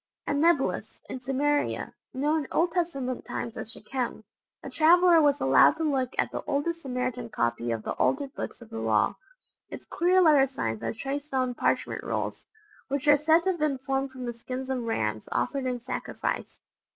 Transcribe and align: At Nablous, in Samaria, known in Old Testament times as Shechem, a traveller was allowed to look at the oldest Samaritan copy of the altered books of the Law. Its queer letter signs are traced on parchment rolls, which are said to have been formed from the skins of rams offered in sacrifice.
At 0.25 0.37
Nablous, 0.37 0.99
in 1.11 1.19
Samaria, 1.19 1.93
known 2.11 2.45
in 2.45 2.47
Old 2.51 2.71
Testament 2.71 3.23
times 3.23 3.55
as 3.55 3.71
Shechem, 3.71 4.23
a 4.63 4.69
traveller 4.71 5.21
was 5.21 5.39
allowed 5.39 5.77
to 5.77 5.83
look 5.83 6.15
at 6.17 6.31
the 6.31 6.41
oldest 6.47 6.81
Samaritan 6.81 7.29
copy 7.29 7.69
of 7.69 7.83
the 7.83 7.91
altered 7.91 8.33
books 8.33 8.63
of 8.63 8.71
the 8.71 8.79
Law. 8.79 9.17
Its 9.69 9.85
queer 9.85 10.19
letter 10.19 10.47
signs 10.47 10.81
are 10.81 10.91
traced 10.91 11.35
on 11.35 11.53
parchment 11.53 12.03
rolls, 12.03 12.47
which 12.87 13.07
are 13.07 13.15
said 13.15 13.43
to 13.43 13.51
have 13.51 13.59
been 13.59 13.77
formed 13.77 14.09
from 14.09 14.25
the 14.25 14.33
skins 14.33 14.71
of 14.71 14.81
rams 14.81 15.29
offered 15.31 15.67
in 15.67 15.79
sacrifice. 15.79 16.61